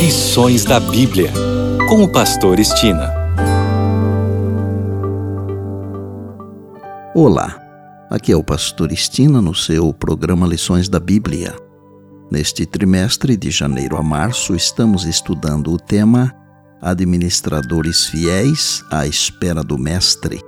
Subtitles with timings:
[0.00, 1.30] Lições da Bíblia,
[1.86, 3.12] com o Pastor Estina.
[7.14, 7.60] Olá,
[8.08, 11.54] aqui é o Pastor Estina no seu programa Lições da Bíblia.
[12.30, 16.34] Neste trimestre, de janeiro a março, estamos estudando o tema
[16.80, 20.40] Administradores Fiéis à Espera do Mestre.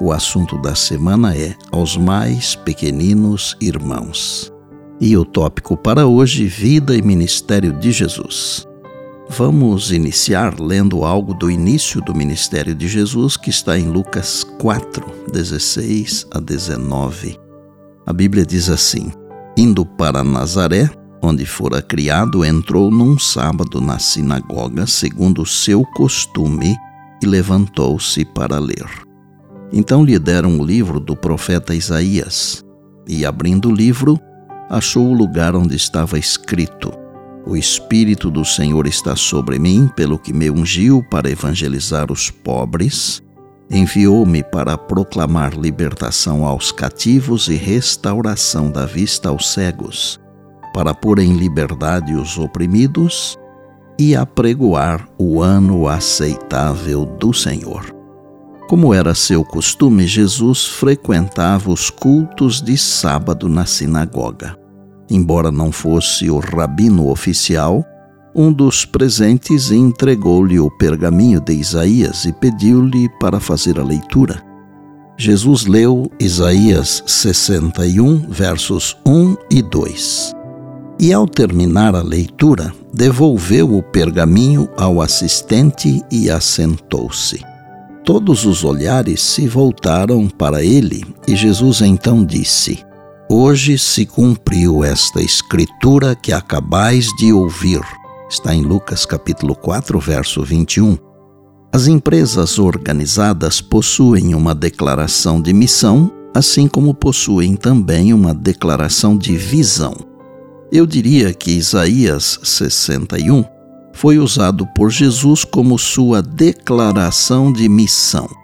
[0.00, 4.52] O assunto da semana é Aos Mais Pequeninos Irmãos.
[5.00, 8.67] E o tópico para hoje: Vida e Ministério de Jesus.
[9.30, 15.04] Vamos iniciar lendo algo do início do ministério de Jesus que está em Lucas 4,
[15.30, 17.38] 16 a 19.
[18.06, 19.12] A Bíblia diz assim:
[19.56, 20.90] Indo para Nazaré,
[21.22, 26.74] onde fora criado, entrou num sábado na sinagoga, segundo o seu costume,
[27.22, 28.88] e levantou-se para ler.
[29.70, 32.64] Então lhe deram o livro do profeta Isaías,
[33.06, 34.18] e abrindo o livro,
[34.70, 36.90] achou o lugar onde estava escrito:
[37.48, 43.22] O Espírito do Senhor está sobre mim, pelo que me ungiu para evangelizar os pobres,
[43.70, 50.20] enviou-me para proclamar libertação aos cativos e restauração da vista aos cegos,
[50.74, 53.38] para pôr em liberdade os oprimidos
[53.98, 57.96] e apregoar o ano aceitável do Senhor.
[58.68, 64.67] Como era seu costume, Jesus frequentava os cultos de sábado na sinagoga.
[65.10, 67.84] Embora não fosse o rabino oficial,
[68.34, 74.42] um dos presentes entregou-lhe o pergaminho de Isaías e pediu-lhe para fazer a leitura.
[75.16, 80.36] Jesus leu Isaías 61, versos 1 e 2.
[81.00, 87.40] E ao terminar a leitura, devolveu o pergaminho ao assistente e assentou-se.
[88.04, 92.84] Todos os olhares se voltaram para ele e Jesus então disse:
[93.30, 97.82] Hoje se cumpriu esta escritura que acabais de ouvir.
[98.26, 100.96] Está em Lucas capítulo 4, verso 21.
[101.70, 109.36] As empresas organizadas possuem uma declaração de missão, assim como possuem também uma declaração de
[109.36, 109.94] visão.
[110.72, 113.44] Eu diria que Isaías 61
[113.92, 118.37] foi usado por Jesus como sua declaração de missão.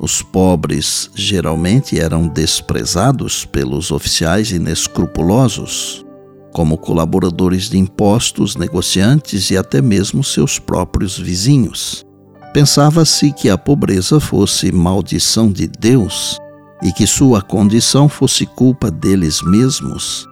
[0.00, 6.04] Os pobres geralmente eram desprezados pelos oficiais inescrupulosos,
[6.52, 12.04] como colaboradores de impostos, negociantes e até mesmo seus próprios vizinhos.
[12.52, 16.38] Pensava-se que a pobreza fosse maldição de Deus
[16.82, 20.28] e que sua condição fosse culpa deles mesmos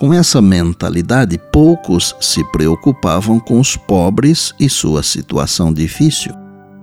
[0.00, 6.32] com essa mentalidade, poucos se preocupavam com os pobres e sua situação difícil.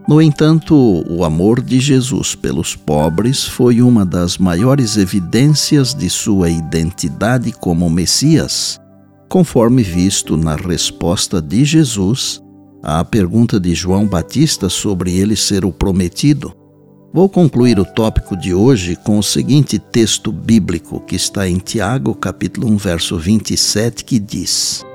[0.08, 0.74] No entanto,
[1.10, 7.90] o amor de Jesus pelos pobres foi uma das maiores evidências de sua identidade como
[7.90, 8.80] Messias,
[9.28, 12.42] conforme visto na resposta de Jesus
[12.82, 16.54] à pergunta de João Batista sobre ele ser o prometido.
[17.14, 22.16] Vou concluir o tópico de hoje com o seguinte texto bíblico que está em Tiago,
[22.16, 24.86] capítulo 1, verso 27, que diz: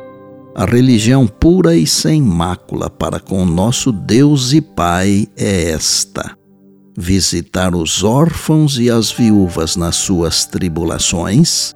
[0.55, 6.37] A religião pura e sem mácula para com nosso Deus e Pai é esta:
[6.97, 11.73] visitar os órfãos e as viúvas nas suas tribulações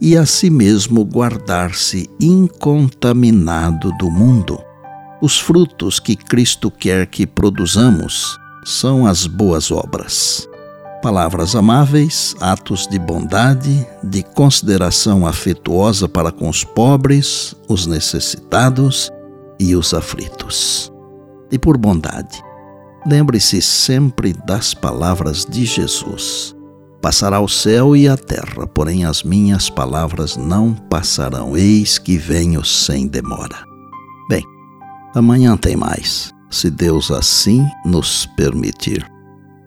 [0.00, 4.58] e a si mesmo guardar-se incontaminado do mundo.
[5.20, 10.48] Os frutos que Cristo quer que produzamos são as boas obras.
[11.06, 19.08] Palavras amáveis, atos de bondade, de consideração afetuosa para com os pobres, os necessitados
[19.56, 20.92] e os aflitos.
[21.48, 22.42] E por bondade,
[23.06, 26.56] lembre-se sempre das palavras de Jesus.
[27.00, 31.56] Passará o céu e a terra, porém as minhas palavras não passarão.
[31.56, 33.62] Eis que venho sem demora.
[34.28, 34.42] Bem,
[35.14, 39.15] amanhã tem mais se Deus assim nos permitir.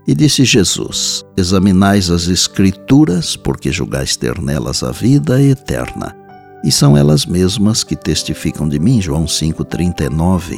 [0.09, 6.15] E disse Jesus: Examinais as Escrituras, porque julgais ter nelas a vida eterna.
[6.63, 8.99] E são elas mesmas que testificam de mim.
[8.99, 10.57] João 5,39.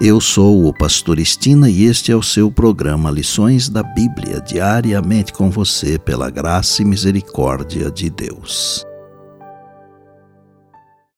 [0.00, 5.32] Eu sou o Pastor Estina e este é o seu programa Lições da Bíblia, diariamente
[5.32, 8.86] com você, pela graça e misericórdia de Deus.